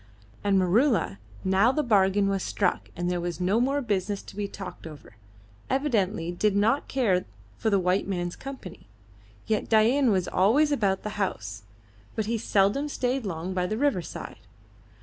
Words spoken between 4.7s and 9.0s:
over, evidently did not care for the white man's company.